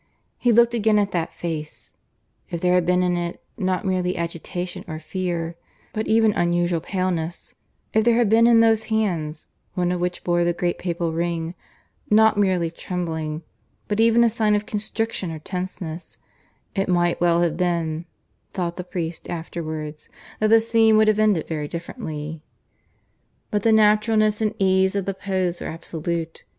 He 0.39 0.51
looked 0.51 0.73
again 0.73 0.97
at 0.97 1.11
that 1.11 1.31
face. 1.31 1.93
If 2.49 2.59
there 2.59 2.73
had 2.73 2.87
been 2.87 3.03
in 3.03 3.15
it, 3.15 3.39
not 3.55 3.85
merely 3.85 4.17
agitation 4.17 4.83
or 4.87 4.97
fear, 4.97 5.55
but 5.93 6.07
even 6.07 6.33
unusual 6.33 6.81
paleness, 6.81 7.53
if 7.93 8.03
there 8.03 8.15
had 8.15 8.27
been 8.27 8.47
in 8.47 8.61
those 8.61 8.85
hands, 8.85 9.49
one 9.75 9.91
of 9.91 10.01
which 10.01 10.23
bore 10.23 10.43
the 10.43 10.53
great 10.53 10.79
Papal 10.79 11.13
ring, 11.13 11.53
not 12.09 12.35
merely 12.35 12.71
trembling, 12.71 13.43
but 13.87 13.99
even 13.99 14.23
a 14.23 14.29
sign 14.31 14.55
of 14.55 14.65
constriction 14.65 15.29
or 15.29 15.37
tenseness, 15.37 16.17
it 16.73 16.89
might 16.89 17.21
well 17.21 17.43
have 17.43 17.55
been, 17.55 18.05
thought 18.53 18.77
the 18.77 18.83
priest 18.83 19.29
afterwards, 19.29 20.09
that 20.39 20.49
the 20.49 20.59
scene 20.59 20.97
would 20.97 21.09
have 21.09 21.19
ended 21.19 21.47
very 21.47 21.67
differently. 21.67 22.41
But 23.51 23.61
the 23.61 23.71
naturalness 23.71 24.41
and 24.41 24.55
ease 24.57 24.95
of 24.95 25.05
the 25.05 25.13
pose 25.13 25.61
were 25.61 25.67
absolute. 25.67 26.43